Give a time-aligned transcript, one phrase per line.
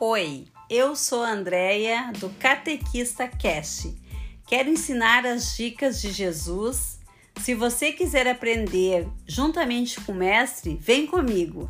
[0.00, 3.92] Oi, eu sou a Andrea do Catequista Cast.
[4.46, 7.00] Quero ensinar as dicas de Jesus.
[7.40, 11.68] Se você quiser aprender juntamente com o mestre, vem comigo.